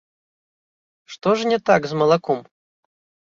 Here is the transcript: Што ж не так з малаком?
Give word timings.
Што 1.15 1.29
ж 1.41 1.51
не 1.51 1.59
так 1.71 1.81
з 1.91 1.99
малаком? 1.99 2.39